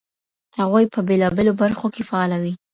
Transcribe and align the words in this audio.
هغوی 0.59 0.85
په 0.93 0.99
بېلابېلو 1.07 1.53
برخو 1.61 1.87
کې 1.95 2.01
فعاله 2.09 2.37
وې. 2.43 2.53